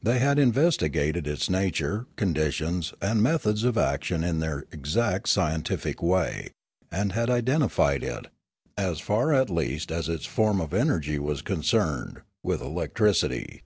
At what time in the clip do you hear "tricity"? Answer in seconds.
12.92-13.62